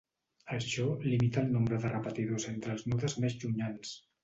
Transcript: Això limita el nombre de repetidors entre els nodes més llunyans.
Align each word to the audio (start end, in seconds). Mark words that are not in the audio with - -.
Això 0.53 0.85
limita 1.03 1.43
el 1.43 1.51
nombre 1.57 1.79
de 1.85 1.93
repetidors 1.93 2.49
entre 2.55 2.77
els 2.79 2.89
nodes 2.95 3.19
més 3.27 3.39
llunyans. 3.45 3.97